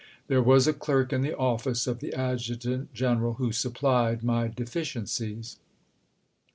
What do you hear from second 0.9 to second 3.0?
in the office of the adjutant